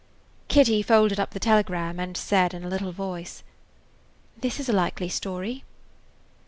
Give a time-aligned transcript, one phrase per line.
[0.47, 3.43] Kitty folded up the telegram and said in a little voice:
[4.35, 5.63] "This is a likely story."